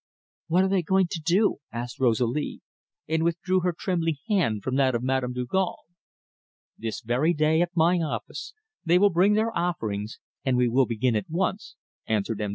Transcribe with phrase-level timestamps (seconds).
[0.47, 2.61] "What are they going to do?" asked Rosalie,
[3.07, 5.77] and withdrew her trembling hand from that of Madame Dugal.
[6.75, 11.15] "This very day, at my office, they will bring their offerings, and we will begin
[11.15, 11.75] at once,"
[12.07, 12.49] answered M.